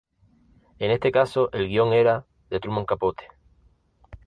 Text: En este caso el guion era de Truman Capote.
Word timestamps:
En 0.79 0.89
este 0.89 1.11
caso 1.11 1.51
el 1.53 1.67
guion 1.67 1.93
era 1.93 2.25
de 2.49 2.59
Truman 2.59 2.85
Capote. 2.85 3.25